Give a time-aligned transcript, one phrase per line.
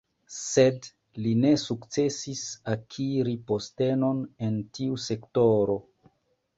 [0.35, 0.87] Sed
[1.25, 2.43] li ne sukcesis
[2.75, 5.83] akiri postenon en tiu sektoro.